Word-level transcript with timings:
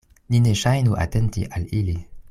Ni 0.35 0.39
ne 0.45 0.53
ŝajnu 0.61 0.97
atenti 1.05 1.47
al 1.59 1.71
ili. 1.83 1.99